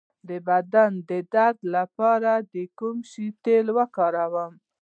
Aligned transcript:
د 0.27 0.29
بدن 0.47 0.91
درد 1.09 1.57
لپاره 1.75 2.31
د 2.53 2.55
کوم 2.77 2.97
شي 3.11 3.27
تېل 3.43 3.65
وکاروم؟ 3.77 4.53